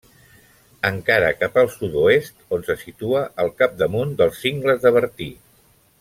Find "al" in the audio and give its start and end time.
1.63-1.67, 3.45-3.51